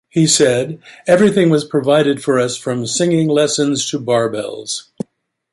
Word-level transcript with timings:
He 0.09 0.25
said: 0.25 0.81
Everything 1.05 1.51
was 1.51 1.63
provided 1.63 2.23
for 2.23 2.39
us, 2.39 2.57
from 2.57 2.87
singing 2.87 3.27
lessons 3.27 3.87
to 3.91 3.99
barbells. 3.99 4.85